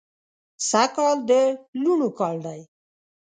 سږ 0.69 0.89
کال 0.95 1.17
د 1.29 1.31
لوڼو 1.81 2.09
کال 2.19 2.37
دی 2.45 2.61